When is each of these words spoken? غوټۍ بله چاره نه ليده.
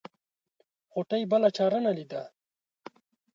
غوټۍ 0.93 1.23
بله 1.31 1.49
چاره 1.57 1.79
نه 1.85 1.91
ليده. 1.97 2.21